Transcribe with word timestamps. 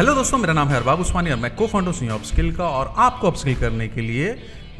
Hello 0.00 0.14
दोस्तों, 0.14 0.38
मेरा 0.38 0.52
नाम 0.52 0.68
है 0.68 0.76
अरबाब 0.76 1.00
उस्मानी 1.00 1.30
और 1.30 1.36
मैं 1.36 1.54
को 1.56 1.66
फाउंडर 1.66 1.92
हूँ 1.92 2.10
अपस्किल 2.10 2.50
का 2.56 2.64
और 2.66 2.92
आपको 2.98 3.26
अपस्किल 3.26 3.54
करने 3.56 3.88
के 3.88 4.00
लिए 4.00 4.28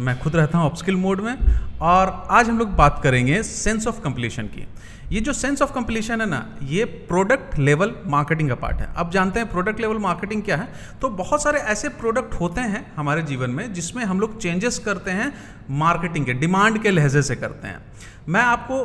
मैं 0.01 0.19
खुद 0.19 0.37
रहता 0.37 0.59
हूँ 0.59 0.71
अपस्किल 0.71 0.97
मोड 0.97 1.21
में 1.21 1.37
और 1.81 2.13
आज 2.31 2.49
हम 2.49 2.59
लोग 2.59 2.69
बात 2.77 3.01
करेंगे 3.03 3.43
सेंस 3.43 3.87
ऑफ़ 3.87 4.01
कंप्लीशन 4.01 4.47
की। 4.47 4.67
ये 5.13 5.21
जो 5.21 5.33
सेंस 5.33 5.63
ऑफ़ 5.63 5.73
कंप्लीशन 5.75 6.21
है 6.21 6.27
ना, 6.27 6.41
ये 6.63 6.85
प्रोडक्ट 6.85 7.59
लेवल 7.59 7.95
मार्केटिंग 8.07 8.49
का 8.49 8.55
पार्ट 8.55 8.81
है। 8.81 8.89
अब 8.97 9.11
जानते 9.11 9.41
हैं 9.41 9.51
प्रोडक्ट 9.51 9.81
लेवल 9.81 9.99
मार्केटिंग 9.99 10.43
क्या 10.43 10.57
है? 10.57 10.69
तो 11.03 11.09
बहुत 11.11 11.43
सारे 11.43 11.61
ऐसे 11.69 11.89
प्रोडक्ट 12.01 12.41
होते 12.41 12.61
हैं 12.63 12.85
हमारे 12.97 13.23
जीवन 13.25 13.51
में 13.51 13.73
जिसमें 13.73 14.05
हम 14.05 14.21
लोग 14.21 14.41
चेंजेस 14.41 14.79
करते 14.79 15.11
हैं 15.13 15.33
मार्केटिंग 15.79 16.27
के 16.27 16.33
डिमांड 16.35 16.83
के 16.83 16.91
लहजे 16.91 17.23
से 17.23 17.37
करते 17.37 17.69
हैं। 17.69 17.81
मैं 18.29 18.43
आपको 18.43 18.85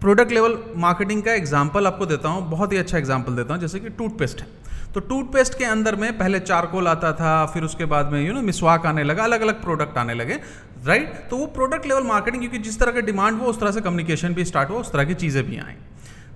प्रोडक्ट 0.00 0.32
लेवल 0.32 0.58
मार्केटिंग 0.78 1.22
का 1.22 1.32
एग्ज़ाम्पल 1.34 1.86
आपको 1.86 2.06
देता 2.06 2.28
हूँ, 2.28 2.50
बहुत 2.50 2.72
ही 2.72 2.78
अच्छा 2.78 2.98
एग्ज़ाम्पल 2.98 3.36
देता 3.36 3.54
हूँ, 3.54 3.60
जैसे 3.60 3.80
कि 3.80 3.90
टूथपेस्ट 3.90 4.40
है। 4.40 4.64
तो 4.94 5.00
टूथपेस्ट 5.00 5.58
के 5.58 5.64
अंदर 5.64 5.96
में 5.96 6.16
पहले 6.18 6.40
चारकोल 6.40 6.88
आता 6.88 7.12
था, 7.12 7.46
फिर 7.46 7.62
उसके 7.62 7.84
बाद 7.84 8.12
में 8.12 8.20
यू 8.20 8.32
नो 8.32 8.42
मिसवाक 8.42 8.86
आने 8.86 9.04
लगा 9.04 9.24
अलग 9.24 9.40
अलग 9.40 9.62
प्रोडक्ट 9.62 9.98
आने 9.98 10.14
लगे 10.14 10.38
राइट 10.84 11.26
तो 11.30 11.36
वो 11.36 11.46
प्रोडक्ट 11.52 11.86
लेवल 11.86 12.02
मार्केटिंग 12.04 12.42
क्योंकि 12.42 12.58
जिस 12.60 12.78
तरह 12.80 12.92
का 12.92 13.00
डिमांड 13.02 13.40
हो 13.40 13.46
उस 13.46 13.60
तरह 13.60 13.70
से 13.70 13.80
कम्युनिकेशन 13.80 14.34
भी 14.34 14.44
स्टार्ट 14.44 14.70
हुआ, 14.70 14.80
उस 14.80 14.92
तरह 14.92 15.04
की 15.04 15.14
चीज़ें 15.16 15.42
भी 15.46 15.58
आएँ 15.58 15.76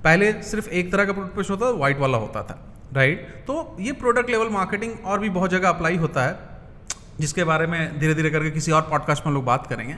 पहले 0.05 0.33
सिर्फ़ 0.43 0.69
एक 0.71 0.93
तरह 0.93 1.05
का 1.05 1.13
टूथपेस्ट 1.13 1.51
होता 1.51 1.67
था 1.67 1.79
वाइट 1.79 1.99
वाला 1.99 2.19
होता 2.19 2.43
था 2.43 2.59
राइट 2.95 3.27
तो 3.47 3.77
ये 3.81 3.93
प्रोडक्ट 3.95 4.31
लेवल 4.31 4.49
मार्केटिंग 4.51 5.07
और 5.07 5.19
भी 5.19 5.31
बहुत 5.31 5.51
जगह 5.51 5.69
अप्लाई 5.69 5.97
होता 5.97 6.25
है, 6.25 6.39
जिसके 7.21 7.45
बारे 7.45 7.67
में 7.67 7.99
धीरे 7.99 8.15
धीरे 8.15 8.31
करके 8.31 8.51
किसी 8.51 8.73
और 8.73 8.83
पॉडकास्ट 8.83 9.27
में 9.27 9.33
लोग 9.35 9.45
बात 9.45 9.67
करेंगे। 9.67 9.97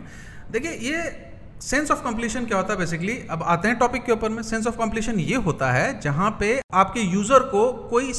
देखिए, 0.51 0.71
ये 0.71 1.31
सेंस 1.63 1.91
ऑफ़ 1.91 2.03
कंप्लीशन 2.05 2.47
क्या 2.47 2.57
होता 2.57 2.73
है 2.73 2.79
बेसिकली 2.79 3.17
अब 3.31 3.43
आते 3.45 3.69
हैं 3.69 3.79
टॉपिक 3.79 4.05
के 4.05 4.13
ऊपर 4.13 4.29
में। 4.29 4.43
सेंस 4.43 4.67
ऑफ़ 4.67 4.77
कंप्लीशन 4.79 5.21
ये 5.21 5.37
होता 5.39 5.71
है, 5.73 6.01
जहाँ 6.01 6.31
पे 6.41 6.61
आपके 6.75 7.01
यूज़र 7.03 7.39
को 7.49 7.73
कोई 7.91 8.13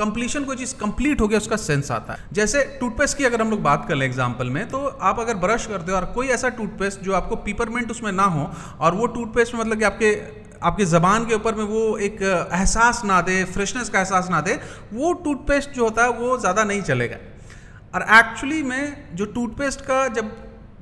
कंप्लीशन 0.00 0.44
कोई 0.44 0.56
चीज़ 0.56 0.74
कंप्लीट 0.76 1.20
हो 1.20 1.28
गया, 1.28 1.38
उसका 1.38 1.56
सेंस 1.58 1.90
आता 1.92 2.12
है। 2.12 2.18
जैसे 2.32 2.64
टूथपेस्ट 2.80 3.18
की 3.18 3.24
अगर 3.24 3.40
हम 3.40 3.50
लोग 3.50 3.62
बात 3.62 3.86
कर 3.88 3.94
ले 3.94 4.04
एग्ज़ाम्पल 4.06 4.50
में 4.50 4.68
तो 4.68 4.78
आप 5.02 5.20
अगर 5.20 5.36
ब्रश 5.38 5.66
करते 5.66 5.92
हो 5.92 5.96
और 5.96 6.04
कोई 6.14 6.28
ऐसा 6.30 6.48
टूथपेस्ट 6.58 7.00
जो 7.02 7.14
आपको 7.14 7.36
पीपरमेंट 7.38 7.90
उसमें 7.90 8.12
ना 8.12 8.24
हो, 8.26 8.50
और 8.80 8.94
वो 8.94 9.06
टूथपेस्ट 9.08 9.54
में 9.54 9.60
मतलब 9.60 9.78
कि 9.78 9.84
आपके 9.84 10.14
आपके 10.62 10.84
ज़बान 10.86 11.24
के 11.26 11.34
ऊपर 11.34 11.54
में 11.54 11.64
वो 11.66 11.82
एक 11.98 12.22
एहसास 12.22 13.00
ना 13.04 13.20
दे 13.22 13.42
फ्रेशनेस 13.46 13.88
का 13.88 13.98
एहसास 13.98 14.28
ना 14.30 14.40
दे, 14.40 14.58
वो 14.92 15.12
टूथपेस्ट 15.24 15.70
जो 15.70 15.84
होता 15.84 16.04
है, 16.04 16.10
वो 16.10 16.36
ज़्यादा 16.38 16.64
नहीं 16.64 16.82
चलेगा। 16.82 17.16
और 17.94 18.02
एक्चुअली 18.14 18.62
में 18.62 19.16
जो 19.16 19.24
टूथपेस्ट 19.28 19.80
का 19.82 20.06
जब 20.10 20.30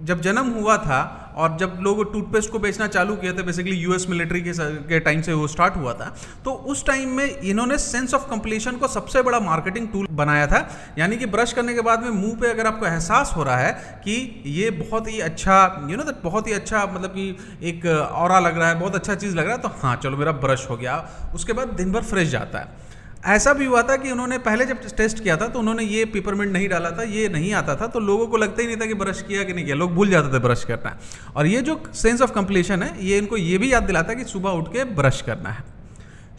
जब 0.03 0.20
जन्म 0.20 0.50
हुआ 0.53 0.77
था 0.78 0.98
और 1.39 1.56
जब 1.56 1.78
लोग 1.81 2.12
टूथपेस्ट 2.12 2.50
को 2.50 2.58
बेचना 2.58 2.86
चालू 2.86 3.17
किए 3.17 3.33
थे 3.33 3.42
बेसिकली 3.42 3.77
यूएस 3.77 4.06
मिलिट्री 4.08 4.41
के, 4.41 4.53
के 4.89 5.00
टाइम 5.00 5.22
से 5.22 5.33
वो 5.33 5.47
स्टार्ट 5.48 5.77
हुआ 5.77 5.92
था 5.92 6.14
तो 6.44 6.50
उस 6.50 6.84
टाइम 6.86 7.17
में 7.17 7.25
इन्होंने 7.25 7.78
सेंस 7.78 8.14
ऑफ़ 8.14 8.28
कंप्लीशन 8.31 8.77
को 8.77 8.89
सबसे 8.89 9.22
बड़ा 9.22 9.41
मार्केटिंग 9.41 9.89
टूल 9.89 10.06
बनाया 10.12 10.47
था। 10.47 10.61
यानी 10.98 11.16
कि 11.16 11.27
ब्रश 11.27 11.53
करने 11.53 11.75
के 11.75 11.81
बाद 11.81 12.03
में 12.03 12.11
मुँह 12.11 12.36
पे 12.41 12.50
अगर 12.50 12.66
आपको 12.66 12.86
एहसास 12.86 13.33
हो 13.36 13.42
रहा 13.42 13.56
है 13.56 14.00
कि 14.05 14.42
ये 14.47 14.70
बहुत 14.70 15.09
ही 15.09 15.20
अच्छा 15.20 15.86
यू 15.91 15.97
नो 15.97 16.03
दैट 16.03 16.22
बहुत 16.25 16.48
ही 16.48 16.53
अच्छा 16.53 16.84
मतलब 16.86 17.11
कि 17.11 17.28
एक 17.62 17.86
और 17.86 18.41
लग 18.42 18.59
रहा 18.59 18.69
है 18.69 18.78
बहुत 18.81 18.94
अच्छा 18.94 19.14
चीज़ 19.14 19.36
लग 19.36 19.44
रहा 19.44 19.55
है 19.55 19.62
तो 19.62 19.69
हाँ 19.83 19.97
चलो 19.97 20.16
मेरा 20.16 20.33
ब्रश 20.33 20.66
हो 20.70 20.77
गया। 20.77 20.97
उसके 21.34 21.53
बाद 21.53 21.69
दिन 21.69 21.92
भर 21.92 22.03
फ्रेश 22.03 22.28
जाता 22.28 22.59
है। 22.59 22.88
ऐसा 23.22 23.52
भी 23.52 23.64
हुआ 23.64 23.83
था 23.83 23.97
कि 23.97 24.11
उन्होंने 24.11 24.38
पहले 24.38 24.64
जब 24.64 24.80
टेस्ट 24.97 25.22
किया 25.22 25.36
था 25.36 25.47
तो 25.48 25.58
उन्होंने 25.58 25.84
ये 25.84 26.05
पेपरमेंट 26.05 26.52
नहीं 26.52 26.69
डाला 26.69 26.91
था, 26.91 27.02
ये 27.02 27.28
नहीं 27.28 27.52
आता 27.52 27.75
था 27.77 27.86
तो 27.86 28.00
लोगों 28.00 28.27
को 28.27 28.36
लगता 28.36 28.62
ही 28.62 28.66
नहीं 28.66 28.77
था 28.77 28.86
कि 28.86 28.94
ब्रश 28.94 29.22
किया 29.22 29.42
कि 29.44 29.52
नहीं 29.52 29.64
किया। 29.64 29.77
लोग 29.77 29.94
भूल 29.94 30.10
जाते 30.10 30.34
थे 30.34 30.38
ब्रश 30.38 30.64
करना। 30.64 30.97
और 31.36 31.47
ये 31.47 31.60
जो 31.62 31.80
सेंस 31.94 32.22
ऑफ़ 32.22 32.33
कंप्लीशन 32.33 32.83
है, 32.83 33.06
ये 33.06 33.19
इनको 33.19 33.36
ये 33.36 33.58
भी 33.58 33.72
याद 33.72 33.83
दिलाता 33.83 34.12
है 34.12 34.16
कि 34.16 34.25
सुबह 34.25 34.50
उठ 34.50 34.69
के 34.69 34.84
ब्रश 34.94 35.22
करना 35.22 35.50
है। 35.50 35.64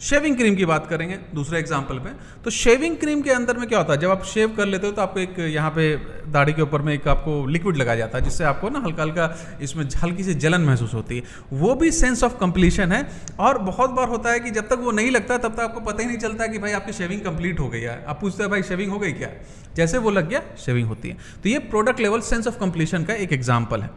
शेविंग 0.00 0.36
क्रीम 0.36 0.54
की 0.56 0.64
बात 0.64 0.86
करेंगे, 0.86 1.16
दूसरे 1.34 1.58
एग्ज़ाम्पल 1.58 1.98
पे। 1.98 2.10
तो 2.44 2.50
शेविंग 2.50 2.96
क्रीम 2.96 3.22
के 3.22 3.30
अंदर 3.30 3.56
में 3.56 3.68
क्या 3.68 3.78
होता 3.78 3.92
है? 3.92 3.98
जब 4.00 4.10
आप 4.10 4.24
शेव 4.24 4.54
कर 4.56 4.66
लेते 4.66 4.86
हो 4.86 4.92
तो 4.92 5.02
आपको 5.02 5.20
एक, 5.20 5.38
यहाँ 5.38 5.70
पे 5.70 5.96
दाढ़ी 6.32 6.52
के 6.52 6.62
ऊपर 6.62 6.82
में 6.82 6.92
एक 6.94 7.08
आपको 7.08 7.46
लिक्विड 7.46 7.76
लगाया 7.76 7.98
जाता 7.98 8.18
है, 8.18 8.24
जिससे 8.24 8.44
आपको 8.44 8.68
ना 8.68 8.78
हल्का 8.78 9.02
हल्का 9.02 9.58
इसमें 9.62 9.84
हल्की 10.02 10.24
सी 10.24 10.34
जलन 10.36 10.60
महसूस 10.60 10.94
होती 10.94 11.16
है। 11.16 11.22
वो 11.54 11.74
भी 11.74 11.90
सेंस 11.92 12.24
ऑफ़ 12.24 12.38
कंप्लीशन 12.40 12.92
है। 12.92 13.06
और 13.38 13.58
बहुत 13.60 13.90
बार 13.90 14.08
होता 14.08 14.32
है 14.32 14.40
कि 14.40 14.50
जब 14.50 14.68
तक 14.68 14.78
वो 14.80 14.90
नहीं 14.90 15.10
लगता, 15.10 15.38
तब 15.38 15.54
तक 15.54 15.60
आपको 15.60 15.80
पता 15.82 16.02
ही 16.02 16.08
नहीं 16.08 16.18
चलता 16.18 16.46
कि 16.46 16.58
भाई 16.58 16.72
आपकी 16.72 16.92
शेविंग 16.92 17.20
कंप्लीट 17.20 17.60
हो 17.60 17.68
गई 17.68 17.80
है। 17.80 18.04
आप 18.04 18.20
पूछते 18.20 18.42
हैं, 18.42 18.50
भाई 18.50 18.62
शेविंग 18.62 18.92
हो 18.92 18.98
गई 18.98 19.12
क्या? 19.12 19.30
जैसे 19.76 19.98
वो 19.98 20.10
लग 20.10 20.28
गया 20.28 20.42
शेविंग 20.58 20.88
होती 20.88 21.08
है। 21.08 21.16
तो 21.42 21.48
ये 21.48 21.58
product 21.70 22.00
level 22.00 22.20
sense 22.20 22.46
of 22.46 22.58
completion 22.58 23.04
का 23.04 23.14
एक 23.14 23.32
एग्ज़ाम्पल 23.32 23.82
है। 23.82 23.90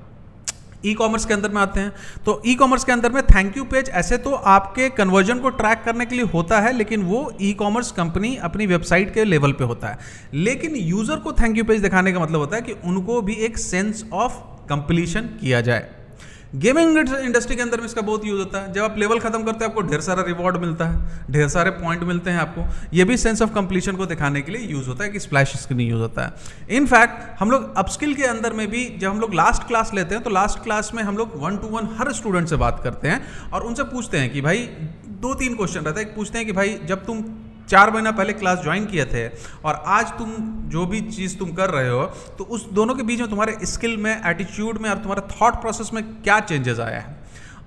ई 0.85 0.93
कॉमर्स 0.93 1.25
के 1.25 1.33
अंदर 1.33 1.49
में 1.49 1.61
आते 1.61 1.79
हैं। 1.79 1.93
तो 2.25 2.41
ई 2.45 2.55
कॉमर्स 2.55 2.83
के 2.83 2.91
अंदर 2.91 3.11
में 3.11 3.21
थैंक 3.25 3.57
यू 3.57 3.63
पेज 3.63 3.89
ऐसे 3.91 4.17
तो 4.17 4.31
आपके 4.31 4.89
कन्वर्जन 4.91 5.39
को 5.39 5.49
ट्रैक 5.51 5.83
करने 5.85 6.05
के 6.05 6.15
लिए 6.15 6.25
होता 6.25 6.59
है, 6.59 6.73
लेकिन 6.73 7.03
वो 7.03 7.31
ई 7.41 7.51
कॉमर्स 7.53 7.91
कंपनी 7.91 8.35
अपनी 8.43 8.65
वेबसाइट 8.67 9.13
के 9.13 9.23
लेवल 9.23 9.51
पे 9.51 9.63
होता 9.63 9.87
है। 9.87 9.97
लेकिन 10.33 10.75
यूज़र 10.75 11.15
को 11.15 11.33
थैंक 11.33 11.57
यू 11.57 11.63
पेज 11.63 11.81
दिखाने 11.81 12.13
का 12.13 12.19
मतलब 12.19 12.39
होता 12.39 12.55
है 12.55 12.61
कि 12.61 12.75
उनको 12.85 13.21
भी 13.21 13.33
एक 13.45 13.57
सेंस 13.57 14.05
ऑफ़ 14.13 14.39
कंप्लीशन 14.69 15.21
किया 15.41 15.61
जाए। 15.61 15.89
गेमिंग 16.53 16.97
इंडस्ट्री 16.97 17.55
के 17.55 17.61
अंदर 17.61 17.77
में 17.77 17.85
इसका 17.85 18.01
बहुत 18.01 18.25
यूज़ 18.25 18.39
होता 18.39 18.59
है। 18.59 18.71
जब 18.73 18.83
आप 18.83 18.97
लेवल 18.97 19.19
खत्म 19.19 19.43
करते 19.43 19.65
हैं, 19.65 19.69
आपको 19.71 19.81
ढेर 19.81 20.01
सारा 20.01 20.23
रिवॉर्ड 20.23 20.57
मिलता 20.57 20.85
है, 20.85 21.31
ढेर 21.31 21.47
सारे 21.49 21.69
पॉइंट 21.71 22.03
मिलते 22.03 22.29
हैं 22.29 22.39
आपको। 22.39 22.65
ये 22.93 23.03
भी 23.03 23.17
सेंस 23.17 23.41
ऑफ़ 23.41 23.53
कंप्लीशन 23.53 23.95
को 23.95 24.05
दिखाने 24.05 24.41
के 24.41 24.51
लिए 24.51 24.67
यूज़ 24.67 24.87
होता 24.87 25.03
है 25.03 25.09
कि 25.09 25.19
स्प्लैश 25.19 25.53
स्क्रीन 25.57 25.79
यूज़ 25.81 26.01
होता 26.01 26.25
है। 26.25 26.75
इनफैक्ट 26.77 27.39
हम 27.39 27.51
लोग 27.51 27.75
अपस्किल 27.77 28.13
के 28.13 28.23
अंदर 28.23 28.53
में 28.53 28.67
भी 28.71 28.85
जब 28.97 29.09
हम 29.09 29.19
लोग 29.19 29.33
लास्ट 29.33 29.67
क्लास 29.67 29.91
लेते 29.93 30.15
हैं 30.15 30.23
तो 30.23 30.29
लास्ट 30.29 30.63
क्लास 30.63 30.91
में 30.95 31.03
हम 31.03 31.17
लोग 31.17 31.31
वन 31.43 31.57
टू 31.57 31.67
वन 31.67 31.89
हर 31.99 32.11
स्टूडेंट 32.13 32.47
से 32.47 32.55
बात 32.55 32.81
करते 32.83 33.07
हैं 33.07 33.49
और 33.51 33.63
उनसे 33.63 33.83
पूछते 33.85 34.17
हैं 34.17 34.29
कि 34.29 34.41
भाई 34.41 34.69
दो 35.23 35.33
तीन 35.33 35.55
क्वेश्चन 35.55 35.79
रहता 35.79 35.99
है। 35.99 36.05
एक 36.05 36.15
पूछते 36.15 36.37
हैं 36.37 36.47
कि 36.47 36.53
भाई 36.53 36.79
जब 36.85 37.05
तुम 37.05 37.23
चार 37.69 37.91
महीना 37.91 38.11
पहले 38.11 38.33
क्लास 38.33 38.59
ज्वाइन 38.63 38.85
किए 38.85 39.05
थे 39.05 39.27
और 39.65 39.83
आज 39.87 40.11
तुम 40.17 40.31
जो 40.69 40.85
भी 40.85 41.01
चीज़ 41.09 41.37
तुम 41.37 41.51
कर 41.53 41.69
रहे 41.69 41.89
हो 41.89 42.03
तो 42.37 42.43
उस 42.43 42.69
दोनों 42.73 42.95
के 42.95 43.03
बीच 43.03 43.19
में 43.19 43.29
तुम्हारे 43.29 43.57
स्किल 43.65 43.97
में 43.97 44.11
एटीट्यूड 44.11 44.77
में 44.77 44.89
और 44.89 44.97
तुम्हारे 44.97 45.21
थॉट 45.33 45.61
प्रोसेस 45.61 45.89
में 45.93 46.03
क्या 46.21 46.39
चेंजेस 46.39 46.79
आया 46.79 46.99
है? 46.99 47.21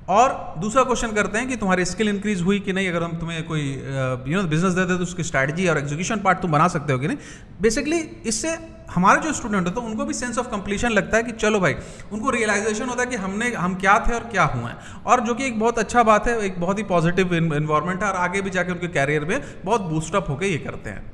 और 0.08 0.54
दूसरा 0.58 0.82
क्वेश्चन 0.82 1.12
करते 1.12 1.38
हैं 1.38 1.48
कि 1.48 1.56
तुम्हारी 1.56 1.84
स्किल 1.84 2.08
इंक्रीज 2.08 2.42
हुई 2.42 2.58
कि 2.60 2.72
नहीं? 2.72 2.88
अगर 2.88 3.02
हम 3.02 3.16
तुम्हें 3.18 3.42
कोई 3.46 3.62
यू 4.32 4.36
नो 4.36 4.48
बिज़नेस 4.48 4.72
देते 4.72 4.96
तो 4.96 5.02
उसकी 5.02 5.22
स्ट्रैटेजी 5.22 5.66
और 5.68 5.78
एग्जीक्यूशन 5.78 6.20
पार्ट 6.20 6.40
तुम 6.40 6.52
बना 6.52 6.68
सकते 6.68 6.92
हो 6.92 6.98
कि 6.98 7.08
नहीं? 7.08 7.18
बेसिकली 7.60 7.98
इससे 8.26 8.56
हमारे 8.90 9.20
जो 9.20 9.32
स्टूडेंट 9.32 9.66
होते 9.66 9.80
हैं 9.80 9.88
उनको 9.88 10.04
भी 10.04 10.14
सेंस 10.14 10.38
ऑफ़ 10.38 10.48
कंप्लीशन 10.48 10.90
लगता 10.90 11.16
है 11.16 11.22
कि 11.22 11.32
चलो 11.32 11.60
भाई 11.60 11.74
उनको 12.12 12.30
रियलाइजेशन 12.30 12.88
होता 12.88 13.02
है 13.02 13.06
कि 13.06 13.16
हमने 13.16 13.48
हम 13.54 13.74
क्या 13.74 13.98
थे 14.06 14.14
और 14.14 14.24
क्या 14.30 14.44
हुए 14.44 14.64
हैं। 14.64 15.02
और 15.04 15.20
जो 15.20 15.34
कि 15.34 15.46
एक 15.46 15.58
बहुत 15.60 15.78
अच्छा 15.78 16.02
बात 16.02 16.28
है 16.28 16.38
एक 16.40 16.60
बहुत 16.60 16.78
ही 16.78 16.82
पॉजिटिव 16.84 17.34
इन्वायरमेंट 17.34 18.02
है 18.02 18.08
और 18.08 18.16
आगे 18.16 18.42
भी 18.42 18.50
जाके 18.50 18.72
उनके 18.72 18.88
कैरियर 18.88 19.24
में 19.24 19.40
बहुत 19.64 19.80
बूस्टअप 19.82 20.28
होकर 20.28 20.46
ये 20.46 20.58
करते 20.58 20.90
हैं। 20.90 21.04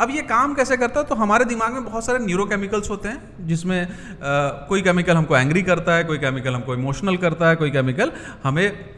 अब 0.00 0.10
ये 0.10 0.22
काम 0.22 0.54
कैसे 0.54 0.76
करता 0.76 1.00
है? 1.00 1.06
तो 1.06 1.14
हमारे 1.14 1.44
दिमाग 1.44 1.72
में 1.72 1.84
बहुत 1.84 2.04
सारे 2.06 2.18
न्यूरोकेमिकल्स 2.18 2.90
होते 2.90 3.08
हैं 3.08 3.46
जिसमें 3.46 3.80
आ, 3.82 3.88
कोई 4.68 4.82
केमिकल 4.82 5.16
हमको 5.16 5.36
एंग्री 5.36 5.62
करता 5.62 5.94
है 5.94 6.04
कोई 6.04 6.18
केमिकल 6.18 6.54
हमको 6.54 6.74
इमोशनल 6.74 7.16
करता 7.16 7.48
है 7.48 7.56
कोई 7.56 7.70
केमिकल 7.70 8.12
हमें 8.44 8.95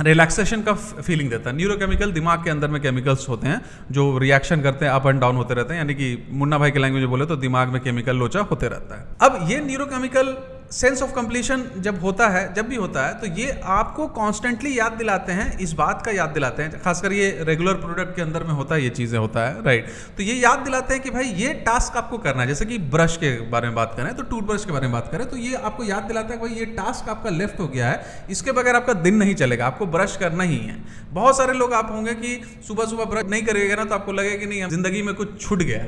रिलैक्सेशन 0.00 0.62
का 0.62 0.72
फीलिंग 0.74 1.30
देता 1.30 1.50
है। 1.50 1.56
न्यूरोकेमिकल 1.56 2.12
दिमाग 2.12 2.44
के 2.44 2.50
अंदर 2.50 2.68
में 2.68 2.80
केमिकल्स 2.82 3.28
होते 3.28 3.46
हैं, 3.46 3.60
जो 3.90 4.18
रिएक्शन 4.18 4.60
करते 4.60 4.84
हैं 4.84 4.92
अप 4.92 5.06
एंड 5.06 5.20
डाउन 5.20 5.36
होते 5.36 5.54
रहते 5.54 5.74
हैं। 5.74 5.80
यानी 5.80 5.94
कि 5.94 6.26
मुन्ना 6.30 6.58
भाई 6.58 6.70
के 6.70 6.78
लैंग्वेज 6.78 7.02
में 7.02 7.10
बोले 7.10 7.26
तो 7.26 7.36
दिमाग 7.38 7.68
में 7.68 7.80
केमिकल 7.82 8.16
लोचा 8.16 8.40
होते 8.42 8.68
रहता 8.68 9.00
है। 9.00 9.06
अब 9.22 9.50
ये 9.50 9.60
न्यूरोकेमिकल 9.60 10.34
सेंस 10.70 11.00
ऑफ़ 11.02 11.12
कंप्लीशन 11.12 11.62
जब 11.78 12.00
होता 12.00 12.28
है, 12.28 12.42
जब 12.54 12.68
भी 12.68 12.76
होता 12.76 13.06
है 13.06 13.14
तो 13.20 13.26
ये 13.36 13.50
आपको 13.68 14.06
कॉन्स्टेंटली 14.08 14.78
याद 14.78 14.92
दिलाते 14.92 15.32
हैं, 15.32 15.58
इस 15.58 15.72
बात 15.74 16.02
का 16.04 16.10
याद 16.12 16.30
दिलाते 16.30 16.62
हैं। 16.62 16.80
खासकर 16.82 17.12
ये 17.12 17.30
रेगुलर 17.44 17.74
प्रोडक्ट 17.76 18.14
के 18.16 18.22
अंदर 18.22 18.44
में 18.44 18.52
होता 18.52 18.74
है, 18.74 18.82
ये 18.82 18.90
चीज़ें 18.90 19.18
होता 19.18 19.46
है 19.46 19.64
राइट 19.64 19.86
तो 20.16 20.22
ये 20.22 20.34
याद 20.34 20.58
दिलाते 20.60 20.94
हैं 20.94 21.02
कि 21.02 21.10
भाई, 21.10 21.24
ये 21.24 21.52
टास्क 21.66 21.96
आपको 21.96 22.18
करना 22.18 22.42
है। 22.42 22.48
जैसे 22.48 22.64
कि 22.66 22.78
ब्रश 22.90 23.16
के 23.16 23.30
बारे 23.50 23.68
में 23.68 23.74
बात 23.76 23.94
करें 23.96 24.14
तो 24.16 24.22
टूथब्रश 24.24 24.64
के 24.64 24.72
बारे 24.72 24.86
में 24.86 24.92
बात 24.92 25.08
करें 25.12 25.28
तो 25.30 25.36
ये 25.38 25.54
आपको 25.54 25.84
याद 25.84 26.02
दिलाता 26.02 26.34
है 26.34 26.40
भाई, 26.40 26.50
ये 26.50 26.64
टास्क 26.76 27.08
आपका 27.08 27.30
लेफ़्ट 27.30 27.60
हो 27.60 27.66
गया 27.68 27.88
है। 27.88 28.26
इसके 28.30 28.52
बगैर 28.52 28.76
आपका 28.76 28.92
दिन 29.00 29.16
नहीं 29.16 29.34
चलेगा, 29.34 29.66
आपको 29.66 29.86
ब्रश 29.88 30.16
करना 30.16 30.44
ही 30.44 30.58
है। 30.58 30.76
बहुत 31.12 31.36
सारे 31.36 31.52
लोग 31.54 31.72
आप 31.74 31.90
होंगे 31.92 32.14
कि 32.14 32.40
सुबह 32.68 32.84
सुबह 32.86 33.04
ब्रश 33.06 33.30
नहीं 33.30 33.42
करेगा 33.42 33.74
ना 33.74 33.84
तो 33.84 33.94
आपको 33.94 34.12
लगेगा 34.12 34.36
कि 34.36 34.46
नहीं, 34.46 34.68
ज़िंदगी 34.68 35.02
में 35.02 35.14
कुछ 35.14 35.40
छूट 35.40 35.62
गया 35.62 35.82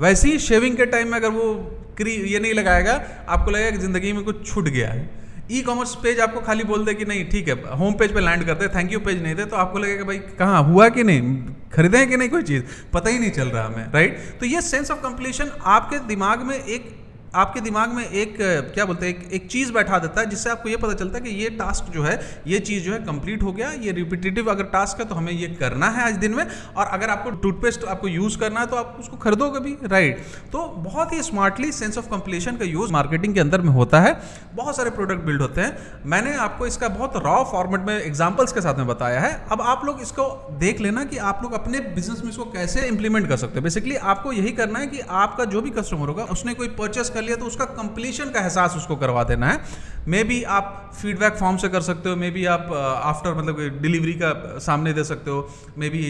वैसे 0.00 0.28
ही 0.28 0.38
शेविंग 0.40 0.76
के 0.76 0.86
टाइम 0.86 1.08
में 1.08 1.18
अगर 1.18 1.30
वो 1.30 1.52
क्री, 1.96 2.12
ये 2.32 2.38
नहीं 2.38 2.52
लगाएगा, 2.54 2.92
आपको 3.28 3.50
लगेगा 3.50 3.70
कि 3.70 3.78
ज़िंदगी 3.78 4.12
में 4.12 4.22
कुछ 4.24 4.46
छूट 4.46 4.68
गया 4.68 4.88
है। 4.90 5.08
ई 5.52 5.60
कॉमर्स 5.62 5.94
पेज 6.02 6.20
आपको 6.20 6.40
खाली 6.40 6.64
बोल 6.64 6.84
दे 6.84 6.94
कि 6.94 7.04
नहीं, 7.04 7.24
ठीक 7.30 7.48
है 7.48 7.76
होम 7.76 7.94
पेज 7.94 8.12
पे 8.14 8.20
लैंड 8.20 8.44
करते 8.46 8.68
थैंक 8.68 8.92
यू 8.92 9.00
पेज 9.00 9.22
नहीं 9.22 9.34
दे 9.34 9.44
तो 9.44 9.56
आपको 9.56 9.78
लगेगा 9.78 10.04
भाई, 10.04 10.18
कहाँ, 10.38 10.62
हुआ 10.64 10.88
कि 10.88 11.04
नहीं, 11.04 11.36
खरीदे 11.72 12.04
कि 12.06 12.16
नहीं 12.16 12.28
कोई 12.28 12.42
चीज़? 12.42 12.62
पता 12.92 13.10
ही 13.10 13.18
नहीं 13.18 13.30
चल 13.30 13.48
रहा 13.48 13.66
हमें 13.66 13.92
राइट 13.92 14.18
तो 14.40 14.46
ये 14.46 14.60
सेंस 14.62 14.90
ऑफ़ 14.90 15.00
कंप्लीशन 15.00 15.50
आपके 15.68 15.98
दिमाग 16.06 16.42
में 16.42 16.56
एक 16.56 16.88
आपके 17.34 17.60
दिमाग 17.60 17.92
में 17.92 18.04
एक 18.04 18.36
क्या 18.74 18.84
बोलते 18.84 19.06
हैं 19.06 19.14
एक, 19.14 19.32
एक 19.32 19.46
चीज़ 19.46 19.72
बैठा 19.72 19.98
देता 19.98 20.20
है 20.20 20.28
जिससे 20.30 20.50
आपको 20.50 20.68
ये 20.68 20.76
पता 20.76 20.94
चलता 20.94 21.18
है 21.18 21.24
कि 21.24 21.30
ये 21.30 21.50
टास्क 21.50 21.92
जो 21.92 22.02
है 22.02 22.42
ये 22.46 22.58
चीज़ 22.60 22.84
जो 22.84 22.92
है 22.92 22.98
कंप्लीट 22.98 23.42
हो 23.42 23.52
गया 23.52 23.70
ये 23.72 23.92
रिपीटेटिव 23.92 24.50
अगर 24.50 24.64
टास्क 24.64 25.00
है 25.00 25.04
तो 25.08 25.14
हमें 25.14 25.32
ये 25.32 25.46
करना 25.60 25.88
है 25.88 26.04
आज 26.04 26.16
दिन 26.16 26.34
में। 26.34 26.44
और 26.76 26.86
अगर 26.86 27.10
आपको 27.10 27.30
टूथपेस्ट 27.30 27.84
आपको 27.84 28.08
यूज़ 28.08 28.38
करना 28.38 28.60
है 28.60 28.66
तो 28.66 28.76
आप 28.76 28.96
उसको 29.00 29.16
खरीदोगे 29.16 29.60
भी 29.60 29.76
राइट 29.84 30.24
तो 30.52 30.66
बहुत 30.78 31.12
ही 31.12 31.22
स्मार्टली 31.22 31.70
सेंस 31.72 31.98
ऑफ़ 31.98 32.08
कंप्लीशन 32.08 32.56
का 32.56 32.64
यूज़ 32.64 32.92
मार्केटिंग 32.92 33.34
के 33.34 33.40
अंदर 33.40 33.60
में 33.60 33.70
होता 33.70 34.00
है। 34.00 34.12
बहुत 34.54 34.76
सारे 34.76 34.90
प्रोडक्ट 34.90 35.24
बिल्ड 35.24 35.42
होते 35.42 35.60
हैं। 35.60 36.02
मैंने 36.06 36.34
आपको 36.38 36.66
इसका 36.66 36.88
बहुत 36.88 37.16
रॉ 37.24 37.42
फॉर्मेट 37.44 37.80
में 37.80 37.94
एग्जाम्पल्स 37.96 38.52
के 38.52 38.60
साथ 38.60 38.78
में 38.78 38.86
बताया 38.86 39.20
है। 39.20 39.32
अब 39.52 39.62
आप 39.62 39.84
लोग 39.84 40.00
इसको 40.02 40.24
देख 40.58 40.80
लेना 40.80 41.04
कि 41.04 41.16
आप 41.30 41.40
लोग 41.42 41.52
अपने 41.52 41.80
बिज़नेस 41.94 42.22
में 42.22 42.30
इसको 42.30 42.44
कैसे 42.50 42.86
इंप्लीमेंट 42.88 43.28
कर 43.28 43.36
सकते 43.36 43.58
हो। 43.58 43.62
बेसिकली 43.62 43.96
आपको 44.12 44.32
यही 44.32 44.52
करना 44.52 44.78
है 44.78 44.86
कि 44.86 45.00
आपका 45.22 45.44
जो 45.46 45.60
भी 45.62 45.70
कस्टमर 45.70 46.08
होगा 46.08 46.24
उसने 46.32 46.54
कोई 46.54 46.68
परचेस 46.78 47.10
कर 47.10 47.19
लिया 47.20 47.36
तो 47.36 47.44
उसका 47.44 47.64
कंप्लीशन 47.76 48.30
का 48.30 48.40
एहसास 48.40 48.76
उसको 48.76 48.96
करवा 48.96 49.24
देना 49.24 49.46
है। 49.46 49.88
मे 50.08 50.22
बी 50.24 50.42
आप 50.50 50.90
फीडबैक 51.00 51.34
फॉर्म 51.36 51.56
से 51.56 51.68
कर 51.68 51.80
सकते 51.80 52.08
हो 52.08 52.16
मे 52.16 52.30
बी 52.30 52.44
आप 52.46 52.72
आफ्टर 52.72 53.30
uh, 53.30 53.36
मतलब 53.38 53.80
डिलीवरी 53.82 54.12
का 54.12 54.58
सामने 54.58 54.92
दे 54.92 55.04
सकते 55.04 55.30
हो। 55.30 55.48
Maybe 55.88 56.02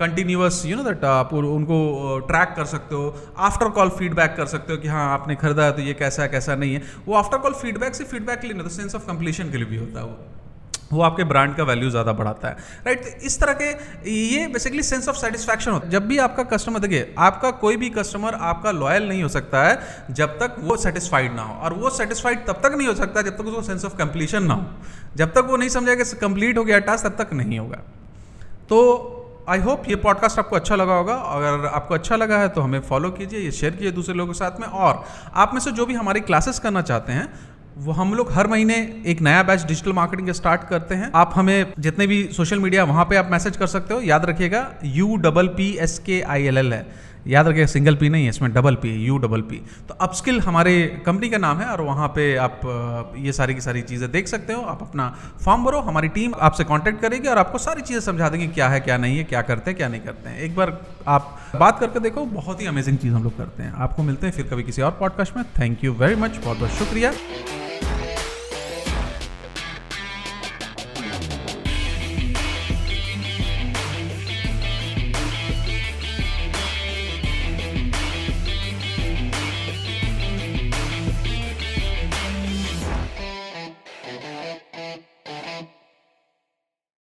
continuous 0.00 0.64
you 0.66 0.76
know 0.76 0.82
that 0.82 1.04
आप 1.04 1.34
उनको 1.34 2.18
ट्रैक 2.28 2.48
uh, 2.48 2.56
कर 2.56 2.64
सकते 2.64 2.94
हो। 2.94 3.34
आफ्टर 3.38 3.68
कॉल 3.70 3.88
फीडबैक 3.98 4.34
कर 4.36 4.46
सकते 4.46 4.72
हो 4.72 4.78
कि 4.78 4.88
हाँ 4.88 5.12
आपने 5.12 5.36
खरीदा 5.36 5.64
है 5.64 5.72
तो 5.72 5.82
ये 5.82 5.94
कैसा 5.94 6.22
है 6.22 6.28
कैसा 6.28 6.54
नहीं 6.54 6.74
है। 6.74 6.82
वो 7.06 7.14
आफ्टर 7.14 7.38
कॉल 7.38 7.54
फीडबैक 7.62 7.94
से 7.94 8.04
फीडबैक 8.04 8.44
लेना 8.44 8.62
तो 8.62 8.68
सेंस 8.70 8.94
ऑफ़ 8.94 9.06
कंप्लीशन 9.06 9.50
के 9.50 9.56
लिए 9.56 9.66
भी 9.66 9.76
होता 9.76 10.00
है 10.00 10.06
वो। 10.06 10.18
वो 10.90 11.02
आपके 11.02 11.24
ब्रांड 11.24 11.54
का 11.56 11.64
वैल्यू 11.64 11.90
ज़्यादा 11.90 12.12
बढ़ाता 12.12 12.48
है 12.48 12.56
राइट 12.86 13.00
right? 13.00 13.22
इस 13.22 13.38
तरह 13.40 13.52
के 13.54 14.10
ये 14.10 14.46
बेसिकली 14.48 14.82
सेंस 14.82 15.08
ऑफ़ 15.08 15.16
सेटिस्फैक्शन 15.16 15.70
होता 15.70 15.86
है। 15.86 15.90
जब 15.92 16.06
भी 16.06 16.18
आपका 16.18 16.42
कस्टमर 16.46 16.80
देखिए, 16.80 17.14
आपका 17.18 17.50
कोई 17.60 17.76
भी 17.76 17.90
कस्टमर 17.90 18.34
आपका 18.34 18.70
लॉयल 18.72 19.08
नहीं 19.08 19.22
हो 19.22 19.28
सकता 19.30 19.62
है 19.64 20.06
जब 20.12 20.38
तक 20.38 20.56
वो 20.60 20.76
सेटिस्फाइड 20.78 21.34
ना 21.34 21.42
हो, 21.42 21.54
और 21.54 21.74
वो 21.74 21.90
सेटिस्फाइड 21.92 22.46
तब 22.46 22.60
तक 22.62 22.74
नहीं 22.76 22.88
हो 22.88 22.94
सकता 22.94 23.22
जब 23.22 23.36
तक 23.36 23.44
उसको 23.44 23.62
सेंस 23.62 23.84
ऑफ़ 23.84 23.96
कंप्लीशन 23.96 24.44
ना 24.44 24.54
हो। 24.54 24.66
जब 25.16 25.32
तक 25.32 25.46
वो 25.48 25.56
नहीं 25.56 25.68
समझा 25.68 25.94
कि 25.94 26.04
कंप्लीट 26.18 26.58
हो 26.58 26.64
गया 26.64 26.78
टास्क 26.80 27.06
तब 27.06 27.16
तक 27.18 27.32
नहीं 27.34 27.58
होगा। 27.58 27.82
तो 28.68 29.16
आई 29.48 29.58
होप 29.58 29.88
ये 29.88 29.96
पॉडकास्ट 29.98 30.38
आपको 30.38 30.56
अच्छा 30.56 30.76
लगा 30.76 30.94
होगा। 30.94 31.14
अगर 31.14 31.66
आपको 31.66 31.94
अच्छा 31.94 32.16
लगा 32.16 32.38
है 32.38 32.48
तो 32.48 32.60
हमें 32.60 32.80
फॉलो 32.80 33.10
कीजिए, 33.10 33.40
ये 33.40 33.50
शेयर 33.52 33.72
कीजिए 33.72 33.90
दूसरे 33.92 34.14
लोगों 34.14 34.32
के 34.32 34.38
साथ 34.38 34.60
में। 34.60 34.66
और 34.66 35.04
आप 35.34 35.54
में 35.54 35.60
से 35.60 35.72
जो 35.72 35.86
भी 35.86 35.94
हमारी 35.94 36.20
क्लासेस 36.22 36.58
करना 36.58 36.82
चाहते 36.82 37.12
हैं 37.12 37.28
वो 37.76 37.92
हम 37.92 38.14
लोग 38.14 38.32
हर 38.32 38.46
महीने 38.46 38.74
एक 39.06 39.20
नया 39.20 39.42
बैच 39.42 39.62
डिजिटल 39.62 39.92
मार्केटिंग 39.92 40.26
का 40.26 40.32
स्टार्ट 40.32 40.68
करते 40.68 40.94
हैं। 40.94 41.10
आप 41.14 41.32
हमें 41.34 41.72
जितने 41.78 42.06
भी 42.06 42.22
सोशल 42.32 42.58
मीडिया 42.58 42.84
वहाँ 42.84 43.04
पे 43.04 43.16
आप 43.16 43.28
मैसेज 43.30 43.56
कर 43.56 43.66
सकते 43.68 43.94
हो। 43.94 44.00
याद 44.02 44.24
रखिएगा 44.24 44.66
यू 44.86 45.16
डबल 45.18 45.48
पी 45.50 45.70
एस 45.78 45.98
के 45.98 46.20
आई 46.22 46.44
एल 46.44 46.58
एल 46.58 46.72
है। 46.72 46.86
याद 47.26 47.48
रखिएगा 47.48 47.66
सिंगल 47.66 47.94
पी 47.94 48.08
नहीं 48.08 48.24
है, 48.24 48.28
इसमें 48.30 48.52
double 48.52 48.74
P 48.74 48.90
U 48.96 49.16
double 49.18 49.40
P 49.42 49.56
तो 49.88 49.94
अपस्किल 49.96 50.40
हमारे 50.40 51.02
कंपनी 51.06 51.28
का 51.30 51.38
नाम 51.38 51.58
है 51.58 51.66
और 51.66 51.80
वहाँ 51.80 52.08
पे 52.08 52.34
आप 52.38 52.60
ये 53.18 53.32
सारी 53.32 53.54
की 53.54 53.60
सारी 53.60 53.82
चीज़ें 53.82 54.10
देख 54.12 54.28
सकते 54.28 54.52
हो। 54.52 54.62
आप 54.62 54.82
अपना 54.82 55.08
फॉर्म 55.44 55.64
भरो, 55.64 55.80
हमारी 55.80 56.08
टीम 56.08 56.34
आपसे 56.40 56.64
कांटेक्ट 56.64 57.00
करेगी 57.00 57.28
और 57.28 57.38
आपको 57.38 57.58
सारी 57.58 57.82
चीज़ें 57.82 58.00
समझा 58.00 58.28
देंगे, 58.28 58.46
क्या 58.48 58.68
है, 58.68 58.80
क्या 58.80 58.96
नहीं 58.96 59.18
है, 59.18 59.24
क्या 59.24 59.42
करते 59.42 59.70
हैं, 59.70 59.76
क्या 59.78 59.88
नहीं 59.88 60.00
करते 60.00 60.30
हैं। 60.30 60.38
एक 60.40 60.56
बार 60.56 60.78
आप 61.08 61.38
बात 61.56 61.80
करके 61.80 62.00
देखो, 62.00 62.26
बहुत 62.26 62.60
ही 62.60 62.66
अमेजिंग 62.66 62.98
चीज़ 62.98 63.14
हम 63.14 63.24
लोग 63.24 63.36
करते 63.38 63.62
हैं। 63.62 63.72
आपको 63.78 64.02
मिलते 64.02 64.26
हैं 64.26 64.34
फिर 64.34 64.46
कभी 64.46 64.62
किसी 64.62 64.82
और 64.82 64.96
पॉडकास्ट 65.00 65.36
में। 65.36 65.44
थैंक 65.60 65.84
यू 65.84 65.92
वेरी 65.94 66.14
मच 66.16 66.40
बहुत 66.44 66.58
बहुत 66.58 66.78
शुक्रिया। 66.78 67.12